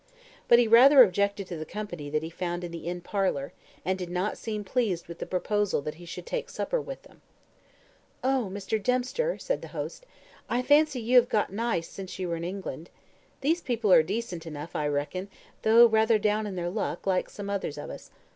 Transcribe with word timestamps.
But 0.47 0.57
he 0.57 0.67
rather 0.67 1.03
objected 1.03 1.45
to 1.45 1.57
the 1.57 1.63
company 1.63 2.09
that 2.09 2.23
he 2.23 2.31
found 2.31 2.63
in 2.63 2.71
the 2.71 2.87
inn 2.87 3.01
parlour, 3.01 3.53
and 3.85 3.99
did 3.99 4.09
not 4.09 4.35
seem 4.35 4.63
pleased 4.63 5.07
with 5.07 5.19
the 5.19 5.27
proposal 5.27 5.79
that 5.83 5.93
he 6.01 6.05
should 6.05 6.25
take 6.25 6.49
supper 6.49 6.81
with 6.81 7.03
them. 7.03 7.21
"Oh, 8.23 8.49
Mr. 8.51 8.81
Dempster," 8.81 9.37
said 9.37 9.61
the 9.61 9.67
host, 9.77 10.07
"I 10.49 10.63
fancy 10.63 10.99
you 10.99 11.17
have 11.17 11.29
got 11.29 11.53
nice 11.53 11.87
since 11.87 12.17
you 12.17 12.29
were 12.29 12.35
in 12.35 12.43
England. 12.43 12.89
These 13.41 13.61
people 13.61 13.93
are 13.93 14.01
decent 14.01 14.47
enough, 14.47 14.75
I 14.75 14.87
reckon, 14.87 15.29
though 15.61 15.85
rather 15.87 16.17
down 16.17 16.47
in 16.47 16.55
their 16.55 16.71
luck, 16.71 17.05
like 17.05 17.29
some 17.29 17.51
others 17.51 17.77
of 17.77 17.91
us. 17.91 18.09